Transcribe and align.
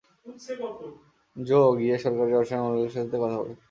জো, 1.35 1.59
গিয়ে 1.79 1.95
সহকারী 2.03 2.33
অসহায় 2.33 2.63
মহিলাটার 2.63 2.93
সাথে 2.95 3.17
কথা 3.23 3.37
বল। 3.39 3.51